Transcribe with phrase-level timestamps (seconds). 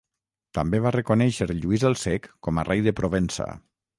[0.57, 3.51] També va reconèixer Lluís el Cec com a rei de Provença.